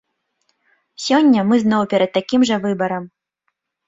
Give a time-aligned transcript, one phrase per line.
[1.07, 3.03] Сёння мы зноў перад такім жа выбарам.